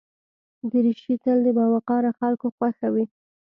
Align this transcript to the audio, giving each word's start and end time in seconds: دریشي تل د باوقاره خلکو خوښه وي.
دریشي 0.71 1.13
تل 1.23 1.37
د 1.45 1.47
باوقاره 1.57 2.11
خلکو 2.19 2.47
خوښه 2.55 2.87
وي. 2.93 3.05